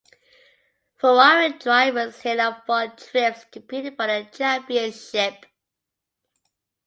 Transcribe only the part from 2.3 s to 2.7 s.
and